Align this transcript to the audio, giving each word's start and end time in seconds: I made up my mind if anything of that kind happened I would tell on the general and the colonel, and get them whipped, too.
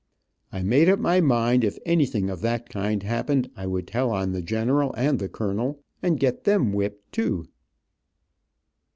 I 0.51 0.63
made 0.63 0.89
up 0.89 0.97
my 0.97 1.21
mind 1.21 1.63
if 1.63 1.77
anything 1.85 2.31
of 2.31 2.41
that 2.41 2.69
kind 2.71 3.03
happened 3.03 3.51
I 3.55 3.67
would 3.67 3.85
tell 3.85 4.09
on 4.09 4.31
the 4.31 4.41
general 4.41 4.95
and 4.97 5.19
the 5.19 5.29
colonel, 5.29 5.83
and 6.01 6.19
get 6.19 6.43
them 6.43 6.73
whipped, 6.73 7.11
too. 7.11 7.45